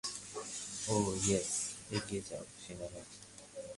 [0.87, 0.95] ও,
[1.23, 1.51] yes,
[1.91, 3.01] এগিয়ে যাও সেনারা!